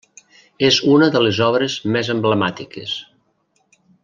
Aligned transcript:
És 0.69 0.79
una 0.93 1.09
de 1.17 1.21
les 1.25 1.43
obres 1.49 1.77
més 1.97 2.09
emblemàtiques. 2.17 2.97